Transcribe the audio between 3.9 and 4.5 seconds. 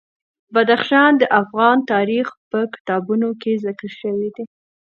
شوی دي.